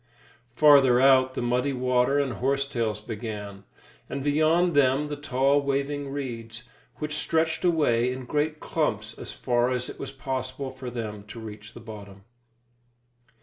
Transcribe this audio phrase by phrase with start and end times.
[0.55, 3.65] Farther out, the muddy water and horsetails began,
[4.09, 6.63] and beyond them the tall, waving reeds,
[6.95, 11.39] which stretched away in great clumps as far as it was possible for them to
[11.39, 12.23] reach the bottom.